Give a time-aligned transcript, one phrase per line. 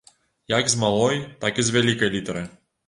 [0.53, 2.43] Як з малой, так і з вялікай літары.